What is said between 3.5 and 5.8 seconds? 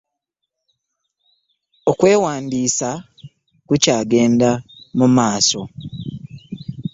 kukyagenda mu maaso.